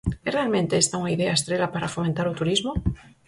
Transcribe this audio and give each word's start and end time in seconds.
¿É 0.27 0.29
realmente 0.37 0.79
esta 0.83 0.99
unha 1.01 1.13
idea 1.17 1.37
estrela 1.37 1.71
para 1.73 1.91
fomentar 1.95 2.25
o 2.27 2.37
turismo? 2.39 2.71